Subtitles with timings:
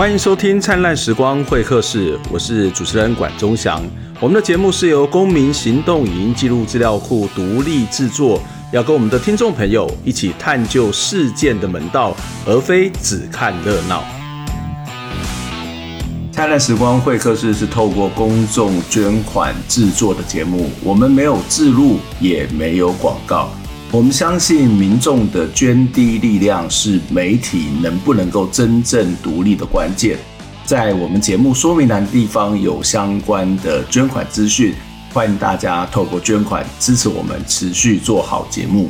[0.00, 3.82] 欢迎收听《灿烂时光会客室》，我是主持人管中祥。
[4.18, 8.40] 我们的节目是由公民行动影音记录资料库独立制作，
[8.72, 12.16] 要跟我们的听众朋友一起探究事件的门道，
[12.46, 14.02] 而非只看热闹。
[16.32, 23.50] 灿烂时光会客室是透过公众捐款制作的节目，我们没有置入，也没有广告。
[23.92, 30.16] 我们相信民众的捐滴力量是媒体能不能够真正独立的关键。
[30.64, 34.72] 在我们节目说明栏的地方有相关的捐款资讯，
[35.12, 38.88] 欢迎大家透过捐款支持我们持续做好节目。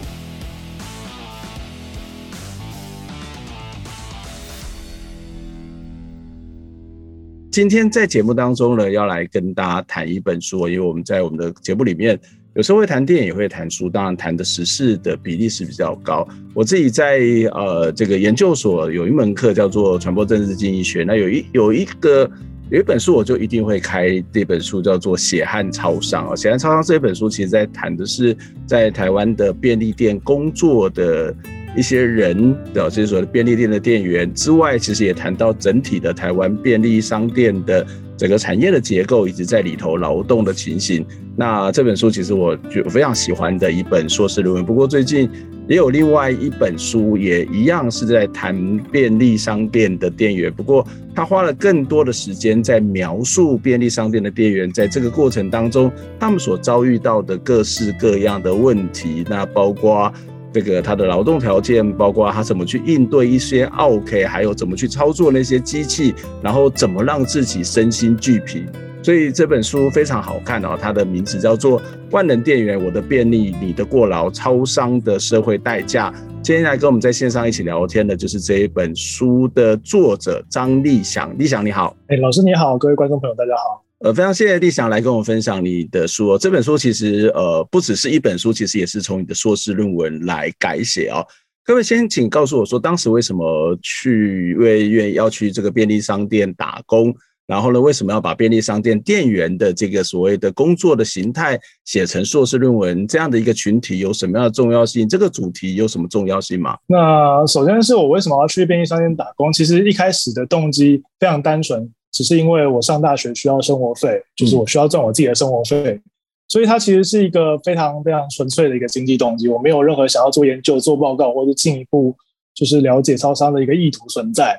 [7.50, 12.20] 今天在节目当中呢，要来跟大家谈一本书，因为我们在我们的节目里面
[12.54, 16.26] 有时候会谈电影，也会谈书，当然谈的时事的比例是比较高。
[16.52, 17.20] 我自己在
[17.52, 22.28] 呃这个研究所有一门课叫做传播政治经济学，那有一有一个
[22.68, 31.34] 有一本书，我就一定会开这本书，叫做《血汗超商》啊，《血汗超商》这本书其实在谈的是在台湾的便利店工作的。
[31.76, 37.86] 一些人的，就是说便利店的店员之外，其实也谈到整体的台湾便利商店的
[38.20, 41.02] 整个产业的结构，以及在里头劳动的情形。
[41.36, 44.62] 那这本书其实我就非常喜欢的一本硕士论文。
[44.62, 45.26] 不过最近
[45.66, 60.12] 也有另外一本书，也一样是在谈便利商店的店员，不过他花了更多的时间在描述便利商店的店员在这个过程当中，他们所遭遇到的各式各样的问题，那包括。
[60.52, 68.64] 这个他的劳动条件，包括他怎么去应对一些 OK，，还有怎么去操作那些机器，然后怎么让自己身心俱疲。
[69.02, 71.80] 所以这本书非常好看哦，它的名字叫做
[72.10, 76.10] 《万能店员：我的便利，你的过劳，超商的社会代价》。
[76.42, 81.34] 今天来跟我们在线上一起聊天的，就是这一本书的作者张立祥。
[81.38, 83.89] 立祥你好，哎，老师你好，各位观众朋友大家好。
[84.00, 86.38] 呃，非常谢谢立祥来跟我分享你的书哦。
[86.38, 91.22] 这本书其实呃不只是一本书，其实也是从你的硕士论文来改写哦。
[91.66, 97.14] 各位先请告诉我说，当时为什么去为愿意要去这个便利商店打工？
[97.46, 103.06] 然后呢，为什么要把便利商店店员的这个所谓的工作的形态写成硕士论文？
[103.06, 105.06] 这样的一个群体有什么样的重要性？
[105.06, 106.74] 这个主题有什么重要性吗？
[106.86, 109.52] 那首先是我为什么要去便利商店打工？
[109.52, 111.86] 其实一开始的动机非常单纯。
[112.12, 116.02] 只是因为我上大学需要生活费，就是我需要赚我自己的生活费，嗯、
[116.48, 119.48] 所以它其实是一个非常非常纯粹的一个经济动机。
[119.48, 122.14] 我没有任何想要做研究、做报告或者进一步
[122.54, 124.58] 就是了解超商的一个意图存在。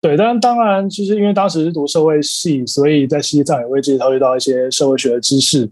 [0.00, 5.68] 对，但当然，其实因为当时是读社会系，所以在西藏也会接触到一些社会学的知识。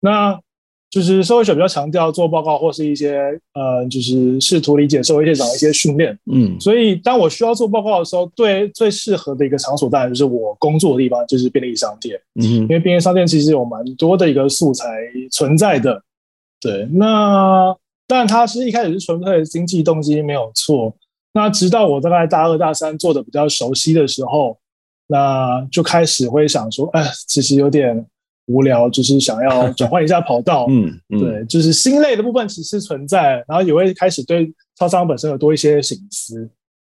[0.00, 0.38] 那
[0.92, 3.18] 就是社会学比较强调做报告或是一些
[3.54, 6.16] 呃，就是试图理解社会现象的一些训练。
[6.30, 12.20] 嗯，所以当我需要做报告的时候，对最适合的一个场所当然就是我工作的地方，就是便利商店。
[12.34, 14.86] 嗯，因为便利商店其实有蛮多的一个素材
[15.30, 16.02] 存在的。
[16.60, 17.74] 对，那
[18.06, 20.94] 但它是一开始是纯粹的经济动机没有错。
[21.32, 24.58] 那直到我大概大二大三做的比较熟悉的时候，
[25.06, 28.04] 那就开始会想说，哎，其实有点。
[28.46, 36.50] 无聊，就是想要 转换一下跑道，嗯，嗯，对，就是心累的部分其实存在，然后也会开始对超商本身有多一些心思。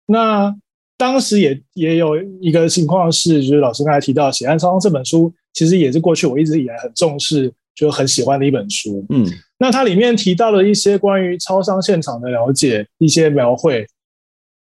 [0.06, 0.54] 那
[0.98, 9.06] 当时也也有一个情况是，就是老师刚才提到《血汗超商》这本书，其实也是过去我一直以来很重视，就很喜欢的一本书。
[9.10, 9.26] 嗯，
[9.60, 13.86] 那它里面提到了一些关于超商现场的了解，一些描绘，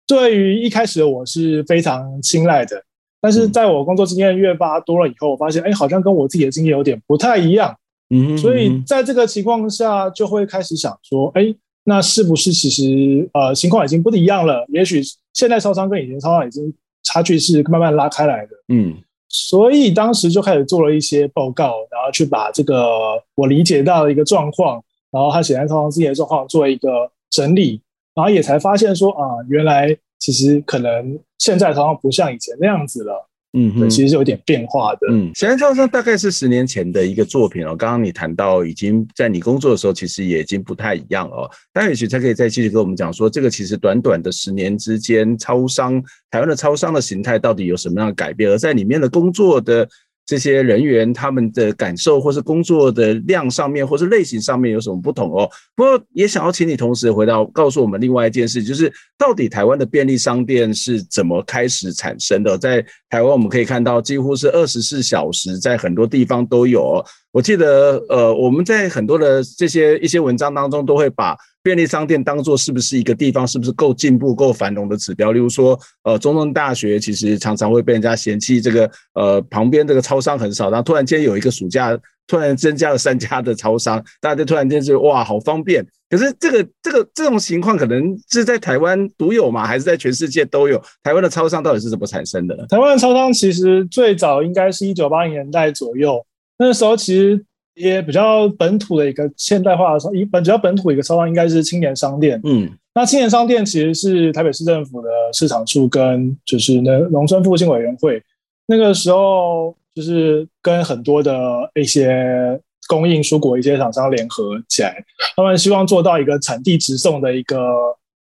[0.06, 2.82] 对于一开始的我是非常青睐的。
[3.20, 7.74] 但是在我工作经验越发多了以后，我发现，哎，好像跟我自己的经验有点不太一样。
[8.10, 11.52] 嗯，所以在这个情况下，就会开始想说，哎，
[11.84, 14.64] 那是不是其实呃情况已经不一样了？
[14.68, 16.72] 也许现在超商跟以前超商已经
[17.02, 18.52] 差距是慢慢拉开来的。
[18.68, 18.94] 嗯，
[19.28, 22.88] 所以当时就开始做了一些报告，然后去把这个
[23.34, 27.80] 我理解到的一个状况，然后他显然超商自己的状况做一个整理，
[28.14, 29.96] 然后也才发现说，啊，原来。
[30.18, 35.06] 其实可能现在好像不像以前那样子了，嗯哼，对，其实是有点变化的。
[35.10, 37.76] 嗯，现在超商大概是十年前的一个作品哦。
[37.76, 41.48] 刚刚你谈到已经在你工作的时候，其实也已经不太一样哦。
[41.72, 48.50] 但也许才可以再继续跟我们讲说，这个其实短短的十年之间，超商台湾的超商的形态到底有什么样的改变？
[48.50, 49.88] 而在里面的工作的。
[50.26, 55.48] 这些人员他们的感受，或是工作的量上面，或是类型上面有什么不同哦？
[55.76, 62.58] 不过也想要请你同时回到告诉我们另外一件事，就是到底台湾的便利商店是怎么开始产生的？
[62.58, 67.04] 在台湾我们可以看到，几乎是二十四小时，在很多地方都有。
[67.30, 75.32] 我记得，呃，我们在很多的这些一些文章当中，都会把便利商店当做是不是一个地方是不是够进步、够繁荣的指标？
[75.32, 81.98] 例如说，呃，中正大学其实常常会被人家嫌弃，这个呃旁边这个超商很少，然后突然间有一个暑假
[82.28, 85.84] 突然增加了三家的超商，大家就突然间就哇好方便。
[86.08, 89.66] 可是这个这个这种情况可能是在台湾独有吗？
[89.66, 90.80] 还是在全世界都有？
[91.02, 92.64] 台湾的超商到底是怎么产生的？
[92.68, 96.24] 台湾的超商其实最早应该是一九八零年代左右，
[96.60, 97.44] 那时候其实。
[97.76, 102.40] 也比较本土的一个现代化的商，一本比较本土的一个超商应该是青年商店。
[102.42, 108.22] 嗯，那青年商店其实是台北市政府的市场处跟就是那农村复兴委员会
[108.66, 115.04] 那个时候就是跟很多的一些供应蔬果一些厂商联合起来，
[115.36, 117.58] 他们希望做到一个产地直送的一个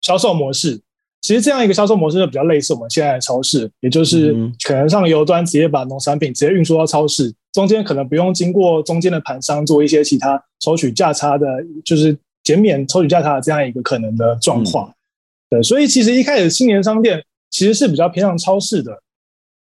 [0.01, 0.79] 销售模式。
[1.21, 4.33] 其实这样一个销售模式就比较类似我们现在的超市，也就是
[4.63, 7.31] 可能上游端直接把农产品直接运输到超市。
[7.53, 11.45] 中间可能不用经过中间的盘商做一些其他抽取价差的，
[11.85, 14.89] 就是减免抽取价差的这样一个可能的状况。
[14.89, 14.95] 嗯、
[15.51, 19.03] 对，所以其实一开始青年商店其实是比较偏向超市的。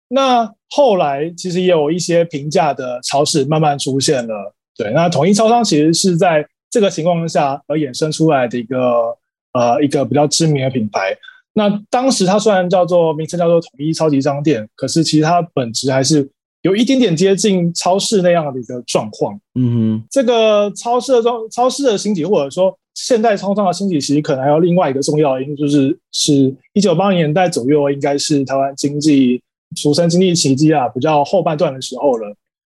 [0.08, 4.54] 那后来其实也有一些平价的超市慢慢出现了。
[4.78, 9.18] 对，那统一超商其实是在这个情况下而衍生出来的一个
[9.54, 11.18] 呃一个比较知名的品牌。
[11.54, 16.30] 那当时它虽然叫做名称叫做统一超级商店，可是其实它本质还是。
[16.64, 29.42] 有一点点接近超市那样的一个状况，嗯哼，这个超市的状超市的兴起，或者说现代超商的兴起，其实可能还有另外一个重要的因素，就是是一九八零年代左右，应该是台湾经济
[29.76, 32.32] 俗称经济奇迹啊，比较后半段的时候了。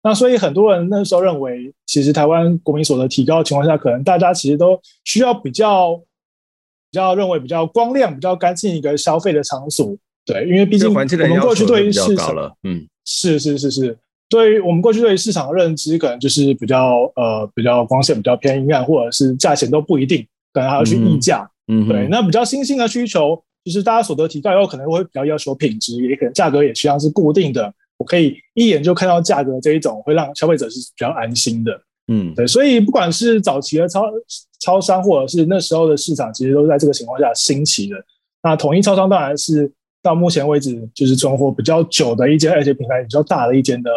[0.04, 6.02] 那所以很多人那时候认为，其实台湾国民所得提高的情况下，可能大家其实都需要比较比
[6.92, 9.96] 较认为比较光亮、比较干净一个消费的场所。
[10.24, 11.06] 对，因为毕竟我们
[11.40, 12.86] 过去对于市场，嗯。
[13.04, 13.98] 是是是是，
[14.28, 21.50] 对于我们过去对于市场的认知，可能就是比较呃比较光线比较偏阴暗，或者是价钱都不一定，可能还要去议价。
[21.66, 22.06] 嗯，对。
[22.08, 31.80] 那比较新兴的需求，就是大家所得提高以后，可能会比较要求品质，也可能价格也实际上是固定的，我可以一眼就看到价格这一种，会让消费者是比较安心的。
[32.06, 32.46] 嗯，对。
[32.46, 34.04] 所以不管是早期的超
[34.62, 37.96] 超商，或者是那时候的市场，其实都在这个情况下兴起的。
[38.42, 39.70] 那统一超商当然是。
[40.04, 43.88] 到目前为止，就是存活比较久的一间，而且品牌比较大的一间的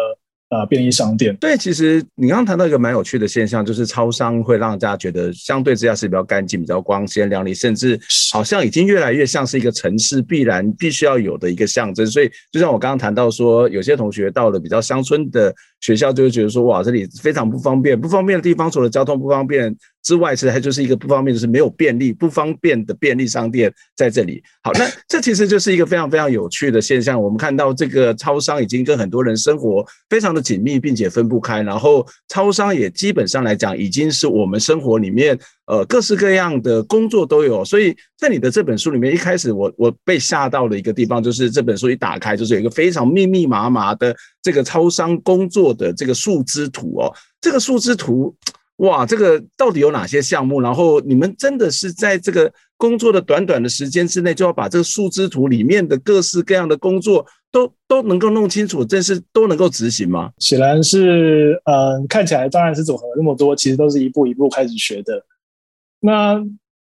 [0.50, 1.34] 呃便利商店。
[1.36, 7.98] 对，其实你刚刚谈到一个蛮有趣的现象，就是超商会让大家觉得相对之下是比较干净、比较光鲜亮丽，甚至
[8.32, 12.06] 好像已经越来越像是一个城市必然必须要有的一个象征。
[12.06, 18.00] 所以，就像我刚刚谈到说，有些同学到了比较乡村的学校，就会觉得说，哇，这里非常不方便。
[18.00, 19.76] 不方便的地方，除了交通不方便。
[20.02, 24.40] 之外，其实它就是一个不方便，就是没有便利、不方便的便利商店在这里。
[24.62, 27.20] 好，那 这其实就是一个非常非常有趣的现象。
[27.20, 31.62] 我们看到这个超商已经跟很多人生活非常的紧密，并且分不开。
[31.62, 35.36] 然后，超商也基本上来讲，已经是我们生活里面
[35.66, 37.64] 呃各式各样的工作都有。
[37.64, 47.10] 所以在你的这本书里面，一开始我我被吓到的一个地方，就是这本书一打开，就是有一个非常密密麻麻的这个超商工作的这个树枝图哦，
[47.40, 48.36] 这个树枝图。
[48.80, 50.60] 哇，这个到底有哪些项目？
[50.60, 60.30] 然后你们真的是在这个工作的短短的时间之内，就要把这个树枝图里面的各式各样的工作都都能够弄清楚，这是都能够执行吗？
[60.38, 65.24] 显然是，嗯，看起来当然是组合那么多，其实都是一步一步开始学的。
[66.00, 66.44] 那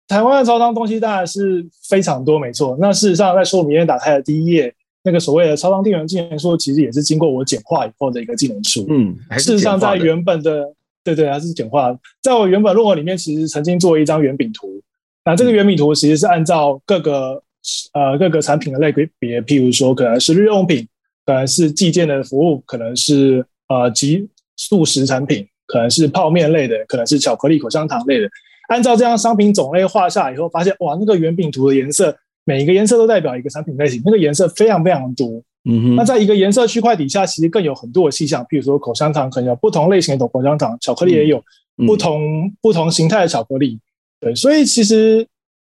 [0.07, 2.77] 台湾的超商东西当然是非常多，没错。
[2.79, 8.85] 那事实上，在说明面打开的第一页，那个所谓的超商店员技能书，其实也是经过我简化以后的一个技能书。
[8.89, 10.73] 嗯，事实上，在原本的。
[11.05, 11.95] 对对，还是简化。
[12.23, 14.81] 在我原本论文里面，其实曾经做一张圆饼图。
[15.25, 17.41] 那这个圆饼图其实是按照各个
[17.93, 20.87] 呃各个产品的类别，譬如说可能是日用品，
[21.25, 28.29] 可能是寄件的服务，可能是呃即速食产品，可能是泡面类的，可能是巧克力、口香糖类的。
[28.69, 32.15] 按照这样商品种类画下来以后，发现哇，那个圆饼图的颜色，
[32.45, 35.41] 每一个颜色都代表一个产品类型，那个颜色非常非常多。
[35.67, 41.43] 嗯哼，那在一个颜色区块底下，其实更有很多的细项，譬如说口香糖可能有不同类型的口香糖，巧克力也有
[41.87, 43.79] 不同、嗯、不同形态的巧克力。
[44.25, 45.23] 对，所以其实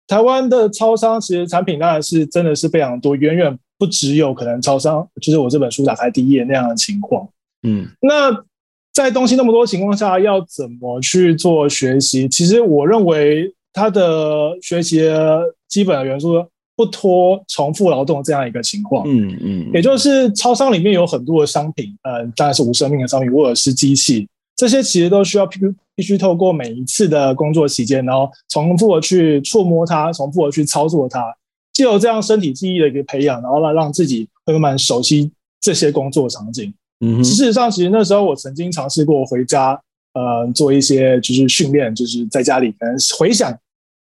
[0.08, 7.28] 台湾的超商其实产品当然是真的是非常多，远远不只有可能超商，就是我这本书打开第一页那样的情况。
[7.62, 8.36] 嗯，那
[8.92, 12.28] 在东西那么多情况下，要怎么去做学习？
[12.28, 16.44] 其实我认为它的学习的基本的元素。
[16.78, 25.58] 不脱重复劳动这样一个情况，嗯嗯，也就是超商里面有很多的商品，呃，当然是无生命的商品，或者是机器，这些其实都需要必
[25.98, 31.36] 必须透过每一次的工作期间，然后重复的去触摸它，重复的去操作它，
[31.72, 36.72] 借由这样身体记忆的一个培养，然后来让自己会慢慢熟悉这些工作场景。
[37.00, 39.72] 嗯，事实上，其实那时候我曾经尝试过回家，
[40.14, 43.52] 呃，做一些就是训练，就是在家里可能回想。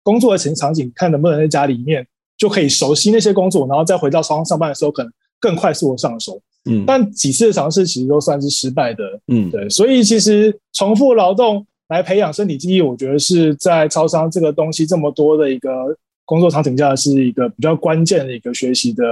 [0.03, 6.39] 工作的情场景，看能不能在家里面就可以熟悉那些工作，然后再回到床上上班的时候，可能更快速的上手。
[6.69, 9.03] 嗯，但几次的尝试其实都算是失败的。
[9.27, 15.69] 嗯，对，所以其实重复劳动来培养身体记忆，我觉得是在超商这个东西这么多的一个
[16.23, 19.03] 工作场景下，是一个比较关键的一个学习的。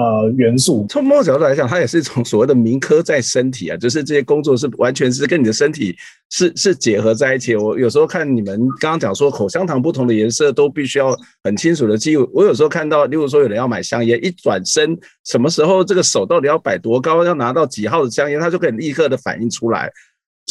[0.00, 5.92] 呃，元素从某种角度来讲，它也是一种所谓的铭刻在身体啊，就是这些工作是完全是跟你的身体
[6.30, 7.56] 是是结合在一起。
[7.56, 11.12] 我有时候看你们刚刚讲说口香糖不同的颜色都必须要
[11.42, 12.30] 很清楚的记录。
[12.32, 19.90] 我有时候看到，例如说有人要买香烟，一转身什么时候这个手到底要摆多高，要拿到几号的香烟，他就可以立刻的反应出来。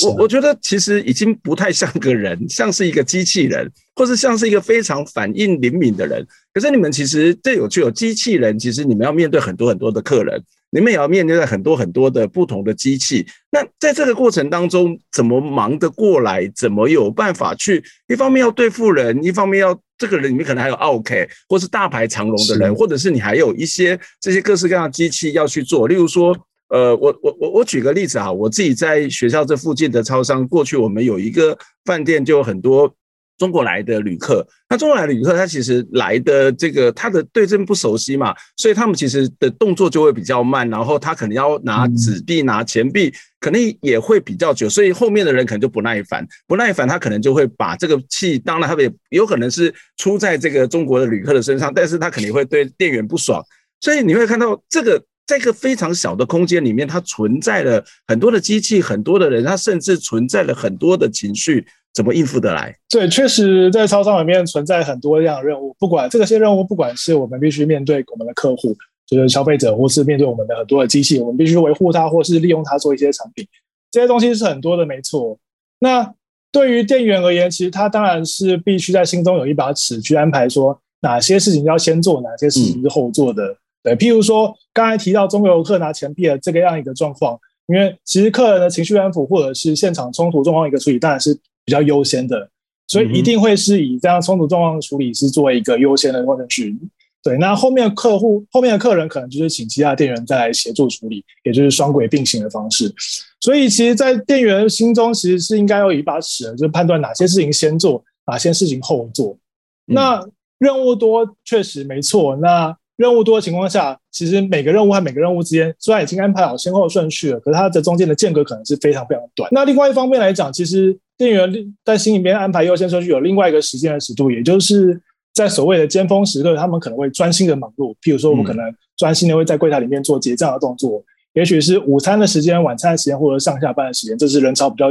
[0.04, 6.26] 我我觉得其实已经不太像个人， 像是一个机器人，或是像是一个非常反应灵敏的人。
[6.54, 13.26] 可是你们其实这有趣，有机器人，其实你们要面对很多很多的客人，你们也要面对很多很多的不同的机器。
[13.52, 16.48] 那在这个过程当中，怎么忙得过来？
[16.56, 17.84] 怎么有办法去？
[18.08, 26.38] 一方面要对付人，一方面要这个人里面可能还有奥 K，，或是大排长龙的人，或者是你还有一些这些各式各样的机器要去做，例如说。
[26.70, 32.94] 呃，我我我我举个例子啊，我自己在学校这附近的超商，过去我们有一个饭店，就有很多
[33.38, 34.46] 中国来的旅客。
[34.70, 53.42] 那中国来的旅客，他其实来的这个他的对这边不熟悉嘛，所以他们其实的动作就会比较慢，然后他可能要拿纸币、拿钱币，可能也会比较久，所以后面的人可能就不耐烦，不耐烦，他可能就会把这个气，当然他也有可能是出在这个中国的旅客的身上，但是他肯定会对店员不爽，
[53.80, 55.02] 所以你会看到这个。
[55.28, 62.74] 在一个非常小的空间里面，它存在了很多的机器，很多的人，它甚至存在了很多的情绪，怎么应付得来？
[62.90, 68.74] 对，确实在超商里面存在很多这样的任务，不管这些任务，不管是我们必须面对我们的客户，
[69.06, 73.46] 就是消费者，或是面对我们的很多的机器，我们必须维护它，或是利用它做一些产品，
[73.92, 75.38] 这些东西是很多的，没错。
[75.80, 76.14] 那
[76.54, 83.58] 对于店员而言，其实他当然是必须在心中有一把尺，去安排说哪些事情要先做，哪些事情是后做的。
[83.88, 92.50] 对，譬如说刚才提到中国游客拿钱币的这个样一个状况，因为其实客人的情绪安抚或者是现场冲突状况一个处理，当然是比较优先的，
[92.88, 96.78] 所以一定会是以这样冲突状况的处理是作为一个优先的顺序。
[97.24, 102.94] 对，那后面的客户后面的客人可能就是请其他店员再来协助处理，也就是双轨并行的方式。
[103.40, 109.38] 所以其实，在店员心中其实是应该有一把尺，就是判断哪些事情先做，哪些事情后做。
[109.86, 110.22] 那
[110.58, 112.76] 任务多确实没错，那。
[112.98, 119.48] 任务多的情况下，其实每个任务和每个任务之间虽然已经安排好先后顺序了，可是它的中间的间隔可能是非常非常短。
[119.54, 125.00] 那另外一方面来讲，其实店员在心里面安排优先顺序有另外一个时间的尺度，也就是
[125.34, 127.94] 在所谓的尖峰时刻，他们可能会专心的忙碌。
[128.02, 128.66] 譬如说，我们可能
[128.98, 134.90] 专心的会在柜台里面做结账的动作，也许是午餐的时间、晚餐的时间或者上下班的时间，这是人潮比较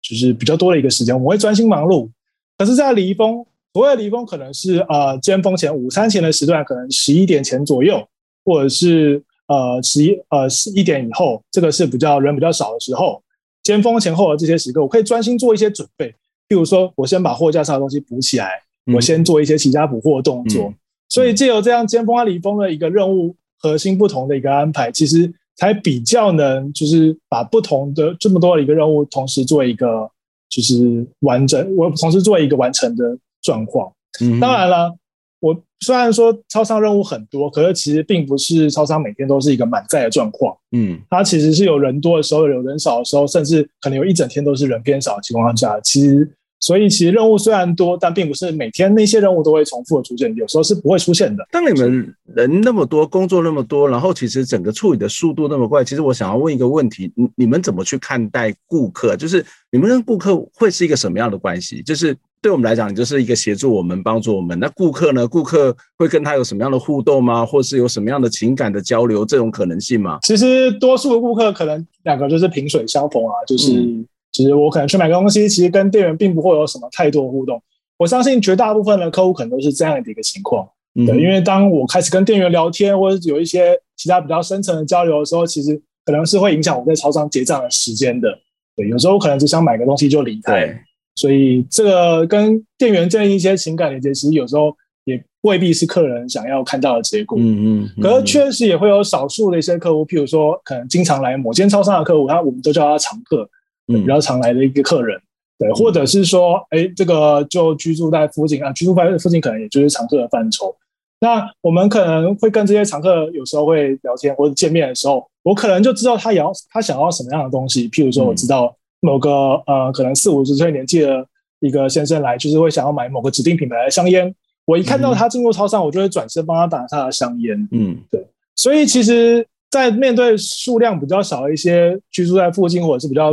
[0.00, 2.08] 就是比较多的一个时间，我们会专心忙碌。
[2.56, 3.44] 可是，在离峰。
[3.78, 8.04] 所谓的离峰可能是呃尖峰前午餐前的时段，可能十一点前左右，
[8.44, 13.22] 或者是呃十一呃十一点以后，这个是比较人比较少的时候。
[13.62, 16.08] 尖峰前后的这些时刻，我可以专心做一些准备，
[16.48, 18.50] 譬如说我先把货架上的东西补起来，
[18.92, 20.64] 我先做一些其他补货的动作。
[20.64, 20.74] 嗯、
[21.08, 30.10] 所以借由这样尖峰和离峰的一个任务核心不同的一个安排，其实才比较能就是把不同的这么多的一个任务同时做一个
[30.48, 33.16] 就是完整，我同时做一个完成的。
[33.48, 33.90] 状况，
[34.38, 34.94] 当然了，
[35.40, 40.54] 我虽然说超商任务很多，可是其实并不是超商每天都是一个满载的状况。
[40.72, 45.80] 嗯，它其实是有人多的时候，有人少的时候，甚至可能有一整天都是人偏少的情况下。
[45.80, 51.46] 其实，所以其实任务虽然多，但并不是每天那些任务都会重复的出现，有时候是不会出现的。
[51.50, 59.16] 当你们人那么多，工作那么多，然后其实整个处理的速度那么快，其实我想要问一个问题：你你们怎么去看待顾客？
[59.16, 61.82] 就是你们跟顾客会是一个什么样的关系？
[61.82, 62.16] 就是。
[62.40, 64.56] 对我们来讲，你就是一个协助我们、帮助我们。
[64.60, 65.26] 那顾客呢？
[65.26, 67.44] 顾客会跟他有什么样的互动吗？
[67.44, 69.26] 或是有什么样的情感的交流？
[69.26, 70.20] 这种可能性吗？
[70.22, 74.06] 其实多数的顾客可能两个就是萍水相逢啊，就是、嗯、
[74.38, 77.60] 其实我可能去买个东西，其实跟店员并不会有什么太多互动。
[77.96, 80.64] 我相信绝大部分的客户可能都是这样的一个情况。
[80.94, 88.28] 嗯、对，因为当我开始跟店员聊天，或者有一些其他比较深层的交流的时候，其实可能是会影响我在超商结账的时间的。
[88.76, 90.72] 对，有时候我可能只想买个东西就离开。
[91.16, 94.72] 所以这个跟店员建立一些情感连接，其实有时候
[95.04, 97.36] 也未必是客人想要看到的结果。
[97.40, 97.90] 嗯嗯。
[98.00, 103.50] 可是确实也会有少数的一些客户，譬如说可能经常来某间超商的客户，他我们都叫他常客，
[103.88, 105.20] 比较常来的一个客人。
[105.58, 110.74] 对，或者是说，哎，这个就居住在附近啊，居住在附近可能也就是常客的范畴。
[111.20, 117.88] 那我们可能会跟这些常客有时候会聊天或者见面的时候，我可能就知道他要他想要什么样的东西。
[117.88, 118.74] 譬如说，我知道。
[119.00, 119.30] 某个
[119.64, 121.24] 呃，可能四五十岁年纪的
[121.60, 124.34] 一个先生来，就是会想要买某个指定品牌的香烟。
[124.64, 127.68] 我一看到他进入超商，我就会转身帮他打他的香烟。
[127.70, 128.26] 嗯，对。
[128.56, 133.32] 所以其实，在面对数量比较少的一些居住在附近或者是比较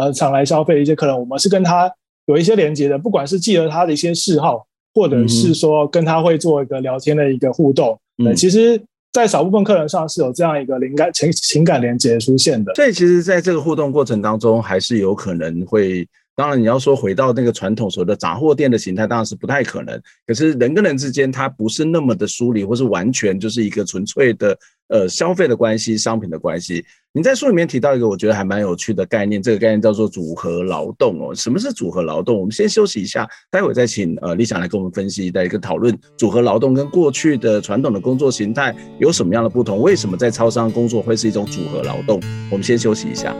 [0.00, 1.92] 呃常来消费的一些客人，我们是跟他
[2.26, 7.98] 有一些连接的，不管是记得他的一些嗜好，或者是说跟他会做一个聊天的一个互动。
[8.18, 8.80] 嗯，对，其实。
[9.12, 16.06] 在少部分客人上是有这样一个灵感情情感连接出现的，所以其实在这个互动过程当中，还是有可能会。
[16.36, 20.00] 当然，你要说回到那个传统所谓的杂货店的形态，当然是不太可能。
[20.26, 24.58] 可是人跟人之间，它不是那么的疏离，或是完全就是一个纯粹的
[24.88, 26.82] 呃消费的关系、商品的关系。
[27.12, 31.34] 你在书里面提到一个我觉得还蛮有趣的概念，这个概念叫做组合劳动哦。
[31.34, 32.38] 什么是组合劳动？
[32.38, 39.82] 我们先休息一下，待会再请呃李想来跟我们分析，再一个讨论组合劳动跟过去的传统的工作形态有什么样的不同？
[39.82, 42.18] 为什么在超商工作会是一种组合劳动？
[42.50, 43.36] 我们先休息一下。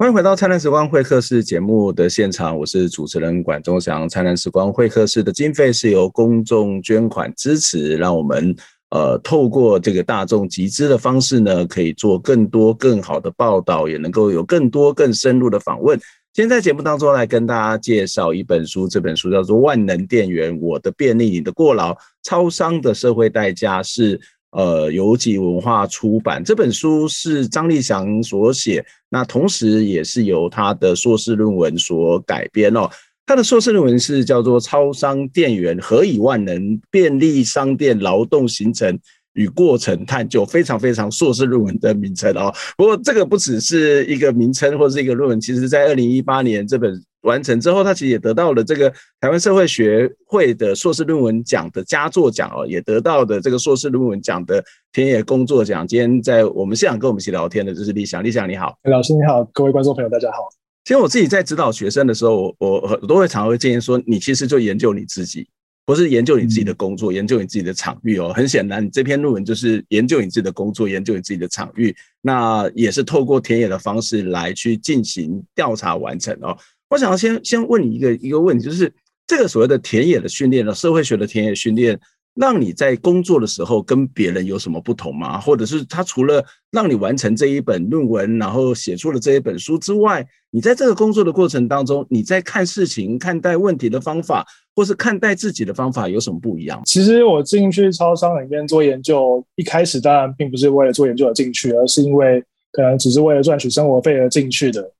[0.00, 4.06] 欢迎回到《灿烂时光会客室》节目的现场，我是主持人管中祥。
[4.08, 8.56] 《灿烂时光会客室》的经费是由公众捐款支持，让我们
[8.92, 15.98] 呃透过这个大众集资的方式呢，可以做更多更好的报道，也能够有更多更深入的访问。
[16.32, 24.18] 今天在节目当中来跟大家介绍一本书，这本书叫做《万能电源：我的便利，你的过劳，超商的社会代价》是。
[24.52, 32.90] 呃，游记文化出版这本书是张立祥所写，那同时也是由他的硕士论文所改编哦。
[33.26, 38.98] 他的硕士论文是叫做《超商店员何以万能：便利商店劳动形成
[39.34, 42.52] 与过程探究》，非常非常硕士论文的名称哦。
[42.76, 47.02] 不过这个不只是一个名称或是一个论文，其实在二零一八年这本。
[47.22, 55.86] 完成之后，他其实也得到了这个台湾社会学会的硕士论文奖的佳作奖哦，也得到的这个硕士论文奖的田野工作奖。
[55.86, 60.48] 今天在我们现场跟我们一起聊天的就是立祥，立祥你好，老师你好，各位观众朋友大家好。
[60.82, 65.46] 其实我自己在指导学生的时候，我我都会常会建议说，你其实就研究你自己，
[65.90, 68.32] 不是研究你自己的工作，研究你自己的场域哦。
[68.32, 76.56] 很显然，你这篇论文就是研究你自己的工作，研究你自己的场域，那也是透过田野的方式来去进行调查完成哦。
[76.88, 78.92] 我想要先先问你一个一个问题，就是
[79.26, 81.98] 这个所谓的田野的训练呢，社会学的田野训练，
[82.34, 85.38] 让你在工作的时候跟别人有什么不同吗？
[85.40, 96.80] 或者是他除了让你完成这一本论文，然后写出了这一本书之外，你在这个工作的过程当中，你在看事情、看待问题的方法，或是看待自己的方法有什么不一样？
[96.86, 104.92] 其实我进去超商里面做研究，一开始当然并不是为了做研究而进去，而是因为可能只是为了赚取生活费而进去的。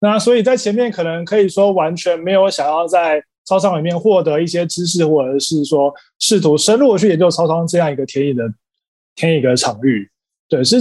[0.00, 8.44] 那所以在前面可能可以说完全没有想要在超商里面获得一些知识，或者是说试图深入的去研究超商这样一个田野的
[9.14, 10.10] 田野的场域。
[10.50, 10.76] 对，是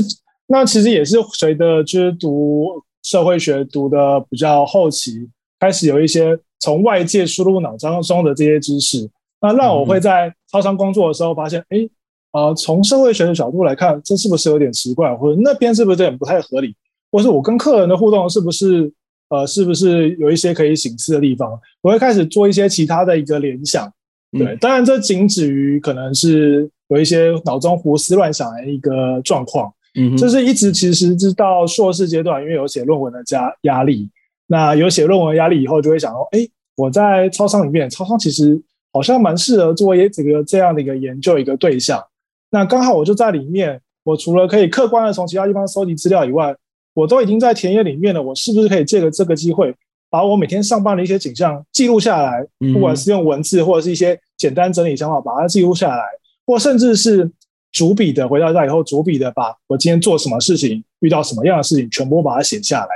[0.47, 11.87] 那其实也是随着就是读社会学读的比较后期，开始有一些从外界输入脑当中的这些知识，那让我会在超商工作的时候发现，哎，
[12.31, 16.75] 啊，从社会学的角度来看，这是不是有点奇怪，或者那边是不是有点不太合理，
[17.11, 18.91] 或是我跟客人的互动是不是？
[19.29, 21.59] 呃，是不是有一些可以省思的地方？
[21.81, 23.91] 我会开始做一些其他的一个联想，
[24.31, 34.09] 对，当然这仅止于可能是有一些脑中胡思乱想的一个状况，嗯，就是一直其实直到硕士阶段，因为有写论文的加压力，
[34.47, 38.57] 那有写论文压力以后，就会想说，哎，我在超商里面，超商其实
[38.93, 42.01] 好像蛮适合做一这个这样的一个研究一个对象，
[42.49, 46.55] 那刚好我就在里面，我除了可以客观的从其他地方收集资料以外。
[46.97, 49.71] 我都已经在田野里面了，我是不是可以借着这个机会，
[50.09, 52.43] 把我每天上班的一些景象记录下来？
[52.73, 56.03] 不管是用文字或者是一些简单整理想法，把它记录下来，
[56.47, 57.31] 或甚至是
[57.71, 62.89] 逐笔的回到家以后，逐笔的把我今天做什么事情，遇到什么样的事情，全部把它写下来。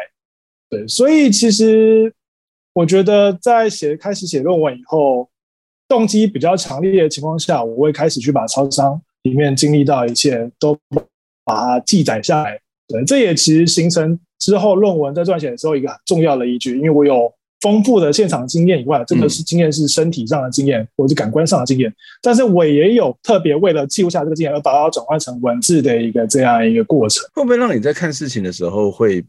[0.67, 2.11] 对，所以其实
[2.73, 5.29] 我觉得在写开始写论文以后，
[5.87, 10.75] 动机比较强烈的情况下，我会开始去把超商里面经历到一切都
[11.45, 12.59] 把它记载下来。
[12.91, 27.23] 对，这也其实形成之后论文在撰写的时候一个很重要的依据，因为我有丰富的现场经验以外，这个是经验是身体上的经验或者是感官上的经验，但是我也有特别为了记录下这个经验而把它转换成文字的一个这样一个过程。
[27.33, 29.23] 会不会让你在看事情的时候会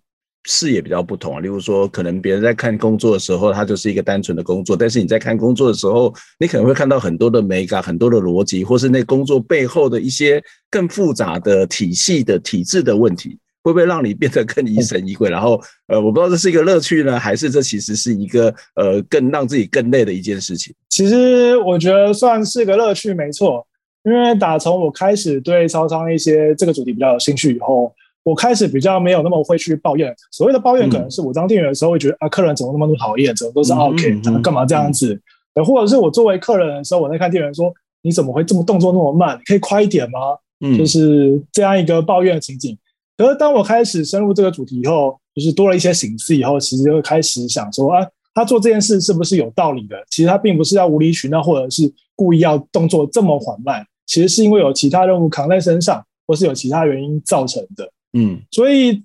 [0.45, 1.41] 视野比较不同啊？
[1.41, 13.39] 例如说，可能别人在看工作的时候，他就是一个单纯的工作，但是你在看工作的时候，你可能会看到很多的美感、很多的逻辑，或是那工作背后的一些更复杂的体系的体制的问题。
[13.63, 15.31] 会不会让你变得更疑神疑鬼？
[15.31, 20.75] 然后呃，我不知道这是一个乐趣呢，还是这其实是一个呃更让自己更累的一件事情。
[20.89, 23.67] 其实我觉得算是个乐趣，没错。
[24.05, 27.95] 因为打从我开始对超商一些这个主题比较有兴趣以后，
[28.25, 30.13] 我开始比较没有那么会去抱怨。
[30.33, 35.15] 所谓的抱怨，可能是我当店员的时候会觉得、嗯、啊，客人怎么那么讨厌，怎么都是 OK，他们干嘛这样子？
[35.55, 37.73] 嗯、或者是我作为客人的时候，我在看店员说，
[38.03, 39.39] 你怎么会这么动作那么慢？
[39.39, 40.19] 你可以快一点吗？
[40.65, 42.77] 嗯，就是这样一个抱怨的情景。
[43.23, 48.05] 可是当我开始深入这个主题以后，就是多了一些省思以后，其实就会开始想说啊，
[48.35, 49.97] 他做这件事是不是有道理的？
[50.11, 53.87] 其实他并不是要无理取闹，或者是故意要动作这么缓慢。
[54.07, 57.89] 其实是因为有其他任务扛在身上，或是有其他原因造成的。
[58.15, 59.01] 嗯，所以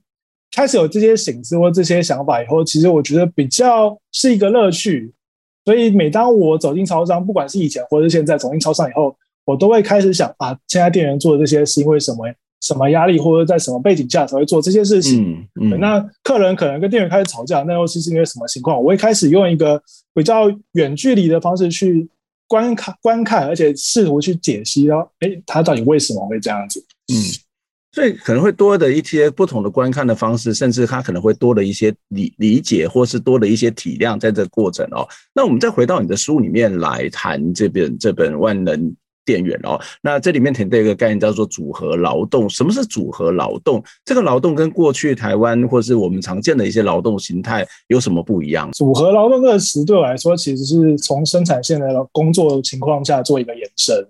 [0.51, 5.13] 开始有这些醒思或这些想法以后，其实我觉得比较是一个乐趣。
[5.63, 12.27] 所以每当我走进超商，不管是以前或是现在走进超商以后，我都会开始想啊，现在店员做的这些是因为什么
[12.61, 15.31] 什么压力，或者在什么背景下才会做这些事情。
[15.59, 18.81] 嗯，嗯，那客人可能跟店员开始吵架，那又是因为什么情况？
[18.81, 19.81] 我会开始用一个
[20.13, 22.09] 比较远距离的方式去。
[22.49, 26.79] 观看观看，而且试图去解析，然后，哎，他到底为什么会这样子？
[27.11, 27.19] 嗯，
[27.91, 35.05] 所以可能会多的一些不同的观看的方式，甚至他可能会多了一些理理解，或是多了一些体谅，在这个过程哦。
[35.35, 38.95] 那我们再回到你的书里面来谈这本这本万能。
[39.27, 42.49] 店员哦，那这里面提到一个概念叫做组合劳动。
[42.49, 43.83] 什么是组合劳动？
[44.05, 48.71] 这个劳动跟过去台湾或是我们常见的一些劳动形态有什么不一样？
[48.71, 54.07] 组合劳动这个词对我来说，其实是从生产线的工作情况下做一个延伸。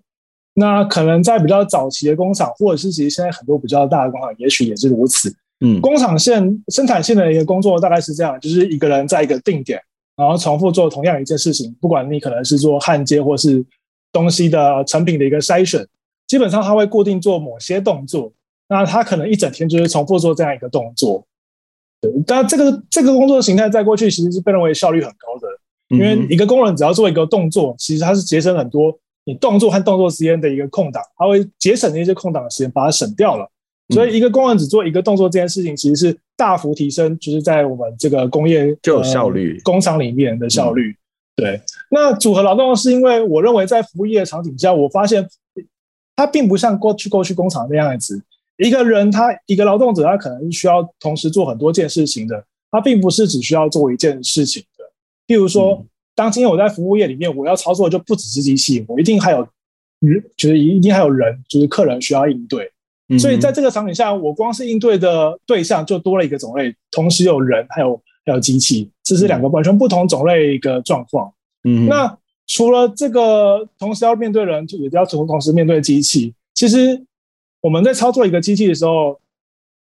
[0.54, 5.36] 那可能在比较早期的工厂，或者是其实现在很多比较大的工厂，也许也是如此。
[5.62, 9.82] 嗯，工厂线生产线的一个工作大概是这样，就是一个人在一个定点，
[10.16, 13.66] 然后重复做同样一件事情，不管你可能是做焊接或是。
[14.12, 15.86] 东西的成品的一个筛选，
[16.28, 18.32] 基本上他会固定做某些动作，
[18.70, 21.26] 那他可能一整天就是重复做这样一个动作。
[22.00, 25.48] 对，但这个这个工作形态在过去其实是被认为效率很高的，
[25.90, 33.50] 因为一个工人只要做一个动作，其实它是节省很多你动作和动作之间的一个空档，它会节省那些空档的时间，把它省掉了。
[33.90, 40.94] 所以一个工人只做一个动作这件事情，其实是大幅提升，就是在我们这个工业就有效率、呃、工厂里面的效率。
[41.38, 45.24] 对，那组合劳动是因为我认为在服务业的场景下，我发现
[46.16, 48.20] 它并不像过去过去工厂那样子，
[48.58, 54.86] 一个人他一个劳动者他可能需要同时做很多件事情的，他并不是只需要做一件事情的。
[55.28, 59.48] 譬如说，当今天我在服务业里面，我要操作的就不只是机器，我一定还有
[60.00, 62.72] 人，就是一定还有人，就是客人需要应对。
[63.20, 68.02] 所以在这个场景下，我光是应对的对象就多了一个种类，同时有人还有。
[68.26, 71.32] 还有机器，这是两个完全不同种类一个状况。
[71.64, 76.34] 嗯，那除了这个同时要面对人，也要同同时面对机器。
[76.54, 77.02] 其实
[77.62, 79.18] 我们在操作一个机器的时候，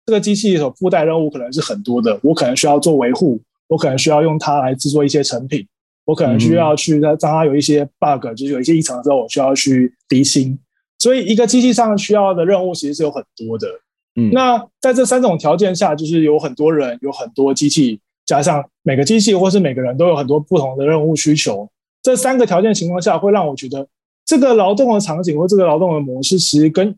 [0.05, 2.17] 这个机器所附带任务可能是很多的。
[2.23, 3.37] 我可能需要做维护，
[3.67, 5.67] 我可能需要用它来制作一些成品，
[6.05, 10.57] 我可能需要去让它有一些 bug，就是有一些异常的时候，我需要去厘清。
[10.99, 13.67] 所以一个机器上需要的任务其实是有很多的。
[14.15, 17.99] 嗯，那在这三种条件下，就是有很多人，有很多机器。
[18.27, 21.67] 加上每个机器或是每个人都有很多不同的任务需求，
[22.03, 23.87] 这三个条件情况下，会让我觉得
[24.25, 26.93] 这个劳动的场景或这个劳动的模式，其实跟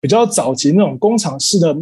[0.00, 1.76] 比较早期那种工厂式的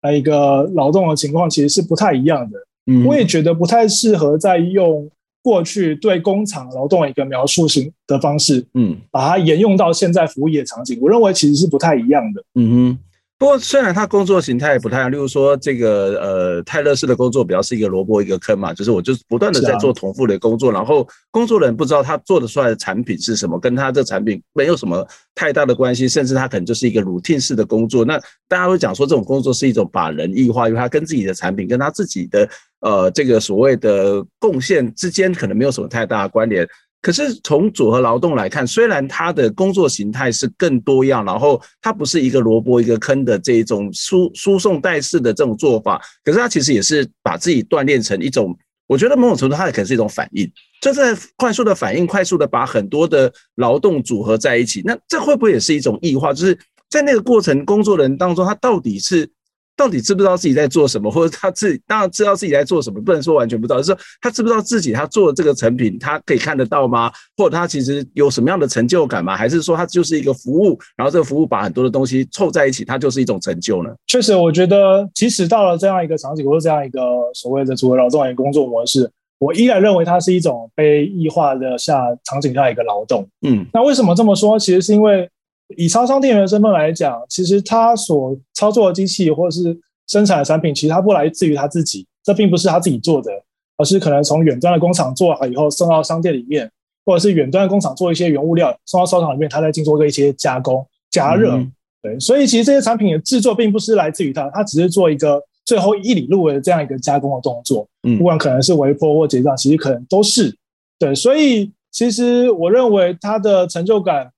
[0.00, 2.58] 呃一个劳动的情况，其实是不太一样的。
[2.86, 5.06] 嗯，我也觉得不太适合再用
[5.42, 12.42] 过去对工厂劳动的一个描述型的方式，嗯，把它沿用到现在服务业场景，我认为其实是不太一样的。
[12.54, 12.98] 嗯哼。
[13.38, 28.06] 不过，虽然他工作形态不太一样，例如说这个呃泰勒式的工作比较是一个萝卜一个坑嘛，就是我就是不断的在做重复的工作，然后工作人不知道他做得出来的产品是什么，跟他这产品没有什么太大的关系，甚至他可能就是一个 routine 式的工作。
[28.06, 28.18] 那
[28.48, 32.48] 大家会讲说这种工作是一种把人异化，因为他跟自己的产品跟他自己的
[32.80, 36.66] 呃这个所谓的贡献之间可能没有什么太大的关联。
[37.06, 48.52] 可是从组合劳动来看，虽然他的工作形态是更多样，然后他不是一个萝卜一个坑的这一种输输送带式的这种做法，可是他其实也是把自己锻炼成一种，
[48.88, 50.50] 我觉得某种程度它也可能是一种反应，
[50.82, 56.32] 就是快速的反应，快速的把很多的劳动组合在一起，那这会不会也是一种异化？
[56.32, 56.58] 就是
[56.90, 59.30] 在那个过程工作的人当中，他到底是？
[59.76, 67.12] 到底知不知道自己在做什么，或者他自己当然知道自己在做什么，不能说完全不知道，就是他知不知道自己他做的这个成品，他可以看得到吗？
[67.36, 69.36] 或者他其实有什么样的成就感吗？
[69.36, 73.90] 还是说他就是一个服务，然后这个服务把很多的东西凑在一起，它就是一种成就呢？
[74.06, 77.00] 确实，我觉得即使到了这样一个场景，或者这样一个
[77.34, 83.28] 所谓的组合劳动的工作模式，我依然认为它是一种被异化的下场景下一个劳动。
[83.46, 84.58] 嗯，那为什么这么说？
[84.58, 85.28] 其实是因为。
[85.76, 89.76] 以超商店员的身份来讲，其实他所操作的机器，或者是
[90.06, 93.30] 生产的产品，其实它不来自于他自己，这并不是他自己做的，
[93.76, 96.70] 而是可能从远端的工厂做好以后送到商店里面，
[97.04, 101.56] 或者是远端的工厂做一些原物料送到商场里面，他再经过一些加工加热。
[101.56, 107.88] 嗯、对，所以其实这些产品的制作并不是来自于他，他只是做一个最后一里路的这样一个加工的动作。
[108.04, 110.56] 嗯，不管可能是微波或结账，其实可能都是
[110.98, 111.12] 对。
[111.12, 114.30] 所以其实我认为他的成就感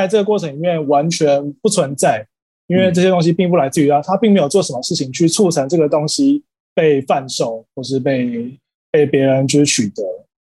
[0.00, 2.26] 在这个过程里面完全不存在。
[2.68, 6.42] 因为这些东西并不来自于他，他并没有做什么事情去促成这个东西
[6.74, 8.50] 被贩售或是被
[8.90, 10.02] 被别人就是取得。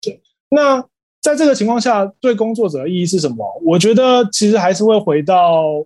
[0.02, 0.20] 对，
[0.50, 0.84] 那
[1.22, 3.46] 在这个情况下，对工作者的意义是什么？
[3.64, 5.86] 我觉得其实还是会回到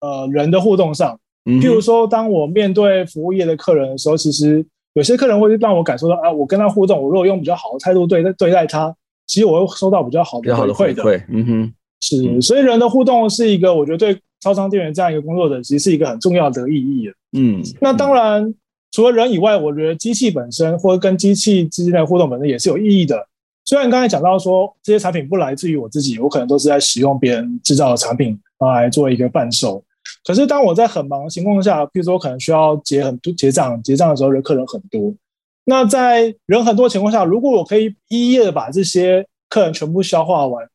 [0.00, 1.18] 呃人的互动上。
[1.44, 8.94] 譬如说，当我面对服务业的客人的时候，其实有些客人会让我感受到啊，我跟他互动，我如果用比较好的态度对待对待他，
[9.26, 11.24] 其实我会收到比较好的回馈的。
[11.28, 14.20] 嗯哼，是，所以人的互动是一个，我觉得对。
[14.40, 17.10] 超商店员这样一个工作者，其实是一个很重要的意义。
[17.32, 18.54] 嗯，那当然，
[18.92, 23.26] 除了人以外，我觉得机器本身或者跟机器之间的互动本身也是有意义的。
[23.64, 29.82] 虽然刚才讲到说这些产品不来自于我自己，我可能都是在使用别人制造的产品来做一个贩售。
[30.26, 35.14] 可是当我在很忙的情况下，比如说我可能需要结很多结账，结账的时候人客人很多。
[35.64, 40.68] 那在人很多情况下，如果我可以一一的把这些客人全部消化完，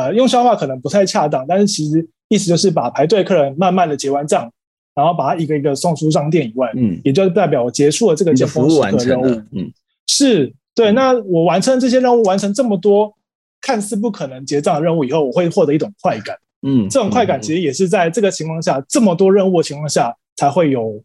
[0.00, 2.08] 呃，用消化可能不太恰当，但是其实。
[2.32, 4.48] 意思就是把排队客人慢慢的结完账，
[4.94, 9.68] 然后把它一个一个送出商店以外，嗯，也就是代表我结束了这个解封时刻任务，嗯，
[10.06, 10.92] 是对。
[10.92, 13.12] 那我完成这些任务，完成这么多
[13.60, 21.02] 看似不可能结账的任务以后，我会获得一种快感，嗯，这种快感其实也是在这个情况下，这么多任务的情况下才会有。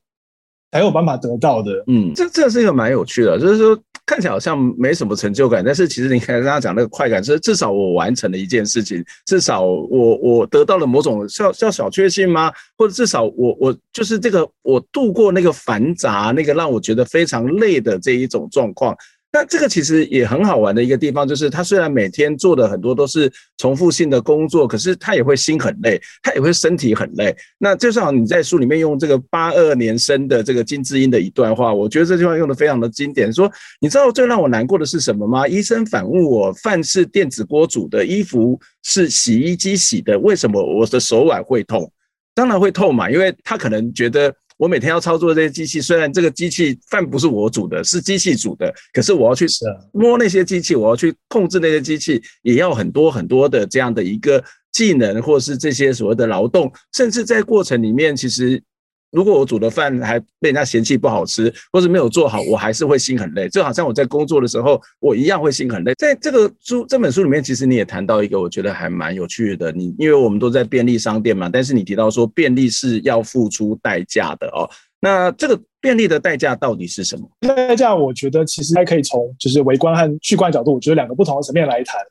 [0.71, 12.51] 才有办法得到的，嗯，这这是一个蛮有趣的，就是说看起来好像没什么成就感，但是其实你看刚刚讲那个快感，是至少我完成了一件事情，至少我我得到了某种叫叫小确幸吗？
[12.77, 18.95] 或者至少我我就是这个我度过那个繁杂那个让我觉得非常累的这一种状况。
[19.35, 27.35] 那这个其实也很好玩的一个地方，就是他虽然每天做的很多都是重复性的工作，可是他也会心很累，他也会身体很累。
[27.57, 33.33] 那就像你在书里面用这个八二年生的这个金智英的一段话，我觉得这句话用的非常的经典。
[33.33, 35.45] 说，你知道最让我难过的是什么吗？
[35.45, 41.91] 医生反问我，饭是电子锅煮的，衣服是洗衣机洗的，为什么我的手腕会痛？
[42.33, 44.33] 当然会痛嘛，因为他可能觉得。
[44.57, 49.45] 我每天要操作这些机器，虽然这个机器饭不是我煮的，是机器煮的，可是我要去
[49.91, 58.61] 摸那些机器，我要去控制那些机器，也要很多很多的这样的一个技能，或是这些所谓的劳动，甚至在过程里面，其实。
[59.15, 63.47] 如果我煮的饭还被人家嫌弃不好吃，或是没有做好，我还是会心很累。
[63.47, 65.93] 就好像我在工作的时候，我一样会心很累。
[65.97, 69.71] 在这个书这本书里面，其实你也谈到一个我觉得还蛮有趣的。
[69.71, 74.69] 你因为我们都在便利商店嘛，但是你提到说便利是要付出代价的哦。
[74.99, 77.25] 那这个便利的代价到底是什么？
[77.39, 82.01] 代价我觉得其实还可以从就是微观和巨观角度，我觉得两个不同的层面来谈。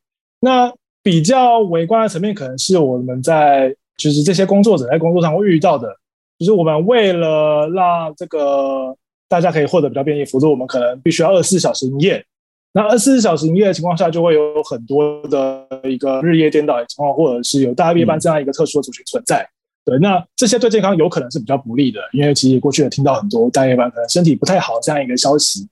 [0.41, 5.95] 那比较微观的层面，可能是我们在就是这些工作者在工作上会遇到的。
[6.39, 8.97] 就是我们为了让这个
[9.29, 12.25] 大家可以获得比较便利，否则我们可能必须要二十四小时营业。
[12.73, 19.43] 那二十四小时营业的情况下，就会有很多的一个日夜颠倒的情况，或者是有大夜班这样一个特殊的族群存在。
[19.43, 19.49] 嗯、
[19.85, 25.69] 对，那这些对健康有可能是比较不利的，因为其实过去也听到很多大夜班可能身体不太好这样一个消息。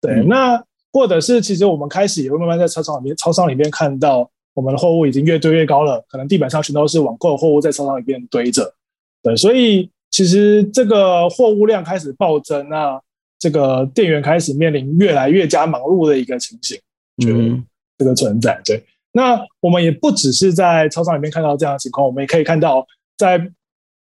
[0.00, 8.74] 对，嗯、那或者是其实我们开始也会慢慢在超商里面，超商里面看到我们的货物已经越堆越高了，可能地板上全都是网购的货物在超商里面堆着。
[9.22, 9.88] 对，所以。
[10.12, 13.00] 其实这个货物量开始暴增，那
[13.38, 16.78] 这个店员开始面临越来越加忙碌的一个情形，
[17.26, 17.64] 嗯，
[17.96, 18.60] 这个存在。
[18.62, 23.50] 对，那我们也不只是在超商里面看到这样的情况，我们也可以看到在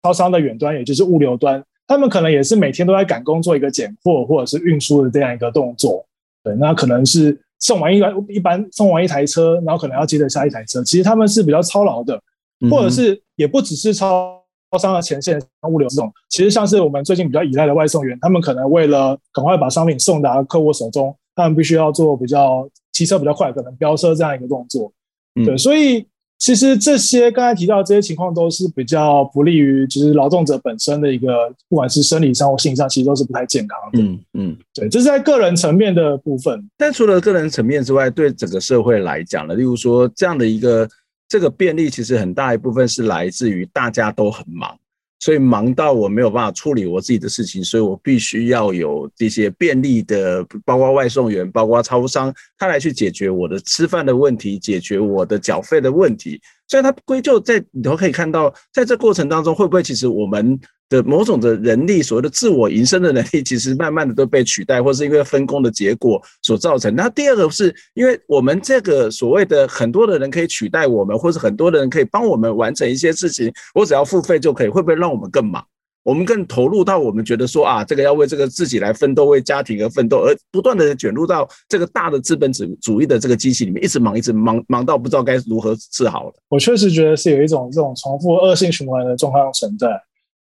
[0.04, 6.06] 超商的远端，也就是物流端，他们可能也是每天都在赶工做一个拣货或者是运输的这样一个动作。
[6.44, 12.22] 对，那可能是送完一一般送完一台车，然后可能要接着下一台车，其实他们是比较操劳的，
[12.70, 14.43] 或者是也不只是超。
[14.74, 24.92] 超商的前线物流这种，其实像是我们最近比较依赖的外送员，他们可能为了赶快把商品送达客户手中，他们必须要做比较骑车比较快，可能飙车这样一个动作。
[25.36, 26.04] 嗯、对，所以
[26.40, 34.02] 其实这些刚才提到的这些情况都是比较不利于，就是劳动者本身的一个，不管是生理上或心理上，其实都是不太健康的。
[34.02, 36.68] 嗯嗯，对，这是在个人层面的部分。
[36.76, 40.90] 但除了个人层面之外，对整个社会来讲呢，例如说这样的一个。
[41.34, 44.78] 这个便利其实很大一部分是来自于大家都很忙，
[45.20, 56.40] 所以忙到我没有办法处理我自己的事情，所以我必须要有这些便利的，包括外送员、包括超商，他来去解决我的吃饭的问题，解决我的缴费的问题。
[56.68, 66.94] 所以它归咎在，你头可以看到，在这过程当中，会不会其实我们的某种的人力，所谓的自我营生的能力，其实慢慢的都被取代，或是因为分工的结果所造成。
[66.96, 75.64] 那第二个是因为我们这个所谓的很多的人可以取代我们，或是很多的人可以帮我们完成一些事情，我只要付费就可以，会不会让我们更忙？
[76.04, 86.34] 我们更投入到我们觉得说啊，这个要为这个自己来奋斗，为家庭而奋斗，而不断的卷入到这个大的资本主主义的这个机器里面，一直忙，一直忙，忙到不知道该如何是好了。
[86.50, 89.88] 我确实觉得是有一种这种重复恶性循环的状况存在。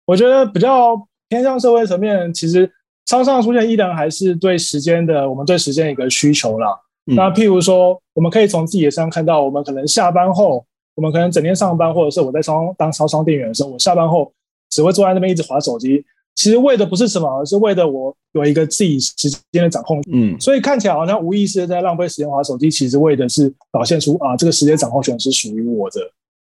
[0.05, 2.69] 我觉得比较偏向社会层面，其实
[3.07, 6.77] 超商出现依然还是对时间的，我们对时间的一个需求啦。
[7.07, 10.65] 嗯、那譬如说，我们可以从自己的身上看到，我们可能下班后，
[10.97, 14.33] 我们可能整天上班，或者是我在超商当超商店员的时候，我下班后。
[14.73, 16.03] 只会坐在那边一直划手机，
[16.35, 20.03] 其实为的不是什么，而是为的我有一个自己时间的掌控。
[20.11, 26.01] 嗯，所以看起来好像无意识的在浪费时间划手机，其实为的是表现出啊，这个时间掌控权是属于我的。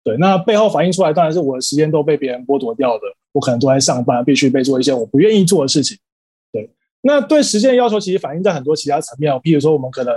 [0.04, 5.98] 对，那背后反映出来当然是我的时间都被别人剥夺掉的，我可能都在上班，必须被做一些我不愿意做的事情。
[6.52, 6.70] 对，
[7.02, 10.14] 那对时间的要求其实反映在很多其他层面，譬如说我们可能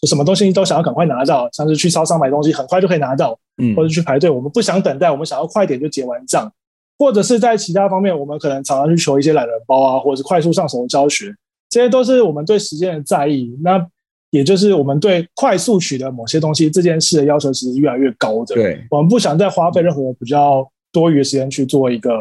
[0.00, 6.52] 就什么东西都想要赶快拿到，像是去超商买东西很快就可以拿到，嗯，或者去排队，我们不想等待，我们想要快点就结完账。
[7.00, 11.34] 或者是在其他方面，我们可能常常去求一些懒人包啊，或者是快速上手的教学，
[11.70, 13.56] 这些都是我们对时间的在意。
[13.62, 13.84] 那
[14.28, 18.54] 也就是我们对快速取得某些东西这件事的要求，其实是越来越高的。
[18.54, 22.12] 对，我们不想再花费任何比较多余的时间去做一个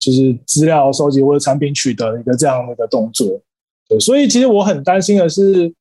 [0.00, 3.40] 就是资料收集或者产品取得的一个这样的一个动作。
[3.88, 5.72] 对，所以其实我很担心的是，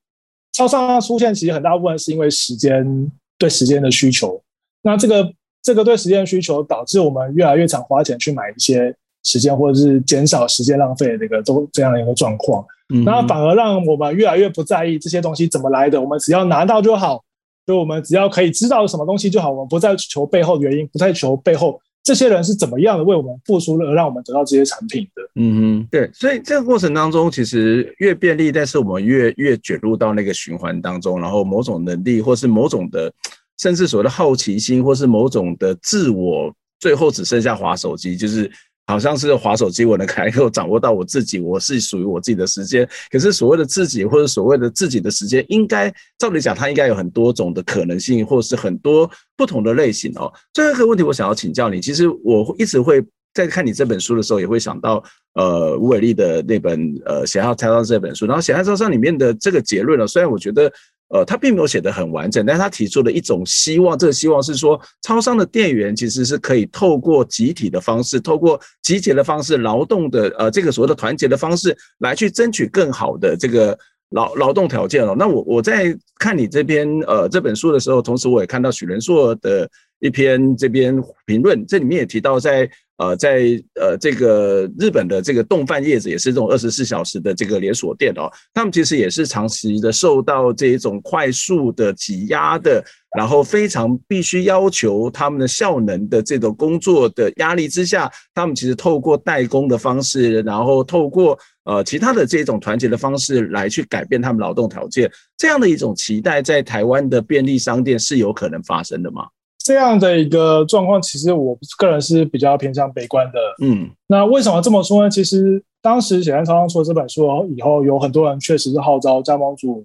[0.54, 4.40] 超商出现其实很大部分是因为时间对时间的需求。
[4.84, 5.34] 那这个。
[5.66, 12.64] 这个对时间的需求导致我们越来越常花钱去买一些时间，或者是减少时间浪费的这个都这样的一个状况。
[12.94, 17.24] 嗯，那反而让我们越来越不在意这些东西怎么来的，我们只要拿到就好，
[17.66, 25.24] 就我们只要可以知道什么东西就好，我们不再求背后的原因，不再求背后这些人是怎么样的为我们付出了，让我们得到这些产品的。
[25.34, 33.12] 嗯嗯，对，所以这个过程当中，其实越便利，但是我们越越卷入到那个循环当中，然后某种能力或是某种的。
[33.58, 38.52] 甚至所谓的好奇心，或是某种的自我，最后只剩下滑手机，就是
[38.88, 42.88] 好像是滑手机，我能能够掌握到我自己，我是属于我自己的时间。
[43.10, 50.32] 可是所谓的自己，或者所谓的自己的时间，应该照理讲，它应该有很多种的可能性，或是很多不同的类型哦。
[50.54, 60.72] 最后一个问题，我想要请教你，其实我一直会在看你这本书的时候，也会想到呃吴伟立的那本呃《血汗超商》这本书，然后《血汗超商》里面的这个结论呢，虽然我觉得。
[61.10, 73.78] 呃，他并没有写得很完整，但他提出了一种希望，这个希望是说，超商的店员其实是可以透过集体的方式，透过集结的方式，劳动的呃这个所谓的团结的方式，来去争取更好的这个
[74.10, 75.16] 劳劳动条件哦。
[75.18, 79.70] 那我我在看你这边呃这本书的时候，同时我也看到许仁硕的
[80.06, 82.70] 一篇这篇评论，这里面也提到在。
[82.98, 92.82] 呃，在呃这个日本的这个丼饭叶子也是这种二十四小时的这个连锁店哦，他们其实也是长期的受到这一种快速的挤压的，
[93.18, 109.26] 然后非常必须要求他们的效能的这种工作的压力之下，他们其实透过代工的方式，然后透过呃其他的这种团结的方式来去改变他们劳动条件，这样的一种期待，在台湾的便利商店是有可能发生的吗？
[109.66, 113.40] 这样的一个状况，其实我个人是比较偏向悲观的。
[113.64, 115.10] 嗯，那为什么这么说呢？
[115.10, 117.26] 其实当时血汗超商出了这本书
[117.58, 119.84] 以后，有很多人确实是号召加盟主，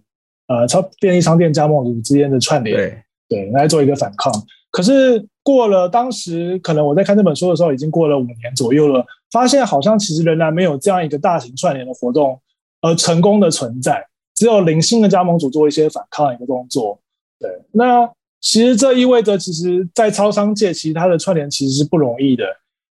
[0.49, 4.31] 呃，超便利商店加盟主之间的串联，对，对，来做一个反抗。
[4.71, 12.39] 可是过了当时，可能我在看这本书的时候，已经过了五年左右了，发现好像其实仍然没有这样一个大型串联的活动，
[12.83, 17.01] 而成功的存在，只有零星的加盟主做一些反抗的一个动作。
[17.39, 18.07] 对，那。
[18.41, 22.45] 其实这意味着，其实，在超商界，其实它的串联其实是不容易的，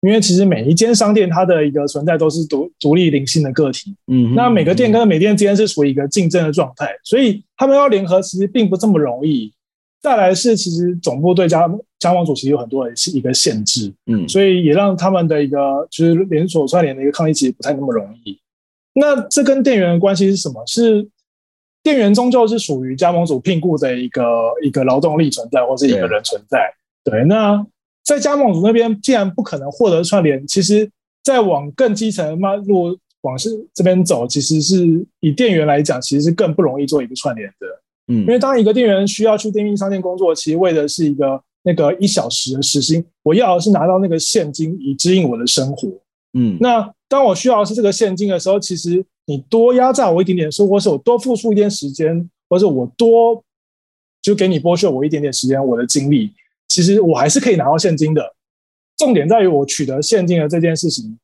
[0.00, 9.52] 因为其实每一间商店它的一个存在都是独独立零星的个体，嗯，那每个店跟每店之间是属于一个竞争的状态，所以他们要联合其实并不这么容易。
[10.00, 18.38] 再来是，其实总部对加加盟主其实有很多的一个限制，嗯，所以也让他们的一个就是连锁串联的一个抗议其实不太那么容易。
[18.94, 20.64] 那这跟店员的关系是什么？
[20.66, 21.06] 是？
[21.84, 24.22] 店员终究是属于加盟主聘雇的一个
[24.62, 26.72] 一个劳动力存在，或是一个人存在。
[27.04, 27.64] 对，那
[28.02, 30.90] 在加盟主那边，既然不可能获得串联，其实
[31.22, 37.66] 再往更基层的脉络往是这边走，其实是以店员来讲，其实是更不容易做一个串联的。
[38.08, 45.88] 嗯，因为当一个店员需要去电竞商店工作，其实为的是一个那个一小时的时薪，我要的是拿到那个现金以支应我的生活。
[46.32, 49.04] 嗯，那当我需要的是这个现金的时候，其实。
[49.26, 53.42] 你多压榨我一点点，说或是我多付出一点时间，或者我多
[54.20, 56.32] 就给你剥削我一点点时间，我的精力，
[56.68, 58.34] 其实我还是可以拿到现金的。
[58.96, 61.18] 重点在于我取得现金的这件事情，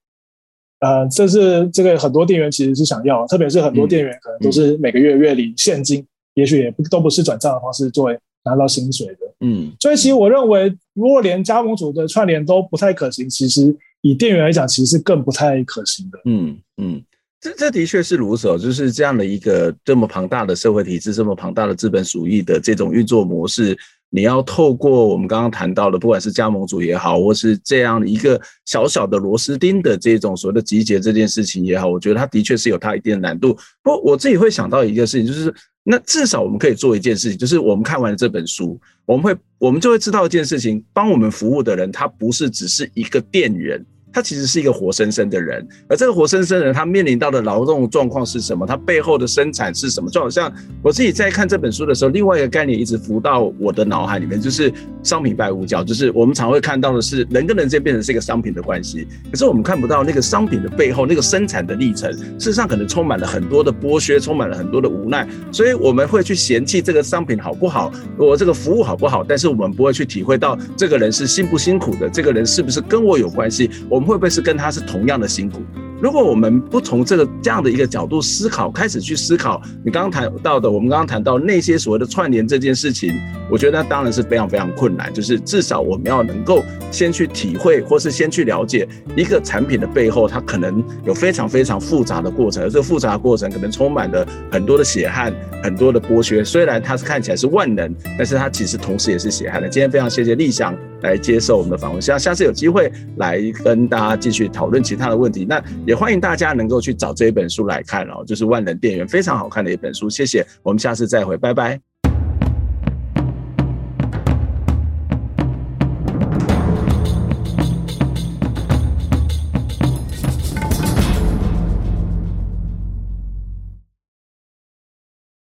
[0.81, 9.19] 呃，这是这个很多店员其实是想要，特别是很多店员可能都是每个月月领现金，嗯、也许也不都不是转账的方式作为拿到薪水的。
[9.41, 16.19] 嗯，所以其实我认为，如果连加盟主的串联都不太可行，其实以店员来讲，其实是更不太可行的。
[16.25, 17.03] 嗯嗯，
[17.41, 23.77] 这这的确是如此，就是这样的一个这么庞大的社会体制，这么庞大的资本主义的这种运作模式。
[24.13, 33.57] 你要透过我们刚刚谈到的，不管是加盟主也好，或是这样一个小小的螺丝钉的这种所谓的集结这件事情也好，我觉得它的确是有它一定的难度。
[33.83, 43.81] 不我自己会想到一个事情，就是那至少我们可以做一件事情，就是我们看完这本书，我们会我们就会知道一件事情，帮我们服务的人，他不是只是一个店员。
[44.13, 48.67] 他其实是一个活生生的人，而这个活生生的人，他面临到的劳动状况是什么？
[48.67, 50.11] 他背后的生产是什么？
[50.11, 50.53] 就好像
[50.83, 54.73] 我自己在看这本书的时候，另外一个概念一直浮到我的脑海里面，就是
[55.05, 74.00] 商品拜物教，就是我们常会看到的是人跟人之间变成是一个商品的关系，可是我们看不到那个商品的背后那个生产的历程，事实上可能充满了很多的剥削，充满了很多的无奈，所以我们会去嫌弃这个商品好不好，我这个服务好不好，但是我们不会去体会到这个人是辛不辛苦的，这个人是不是跟我有关系，我。
[74.01, 75.61] 我们会不会是跟他是同样的辛苦？
[76.01, 83.15] 如果我们不从这个这样的一个角度思考，开始去思考你刚刚谈到的，我们刚刚谈到那些所谓的串联这件事情，
[83.51, 85.13] 我觉得那当然是非常非常困难。
[85.13, 95.31] 就是至少我们要能够先去体会，或是先去了解一个产品的背后，它可能有非常非常复杂的过程，而这个复杂的过程可能充满了很多的血汗，
[95.63, 96.43] 很多的剥削。
[96.43, 99.69] 虽然它是看起来是万能，但是它其实同时也是血汗的。
[99.69, 105.45] 今天非常谢谢立翔来接受我们的访问，希望下次有机会来跟大家继续讨论其他的问题。
[105.45, 105.63] 那。
[105.87, 110.09] 也欢迎大家能够去找这一本书来看哦，就是《万能电源》，非常好看的一本书。
[110.09, 111.90] 谢谢，我们下次再会，拜拜。